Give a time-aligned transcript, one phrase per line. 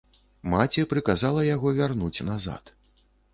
[0.53, 2.75] Маці прыказала яго вярнуць назад.